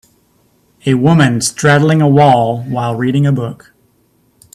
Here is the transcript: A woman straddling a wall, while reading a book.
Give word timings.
A 0.87 0.95
woman 0.95 1.41
straddling 1.41 2.01
a 2.01 2.07
wall, 2.07 2.63
while 2.63 2.95
reading 2.95 3.27
a 3.27 3.31
book. 3.31 3.71